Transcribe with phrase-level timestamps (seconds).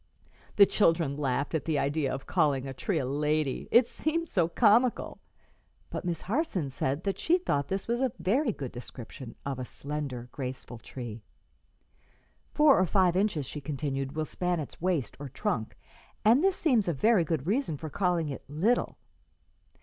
[0.55, 4.47] '"The children laughed at the idea of calling a tree a lady, it seemed so
[4.47, 5.19] comical;
[5.91, 9.63] but Miss Harson said that she thought this was a very good description of a
[9.63, 11.21] slender, graceful tree.
[12.47, 15.29] [Illustration: WHITE BIRCH LEAF.] "Four or five inches," she continued, "will span its waist, or
[15.29, 15.77] trunk,
[16.25, 18.97] and this seems a very good reason for calling it little.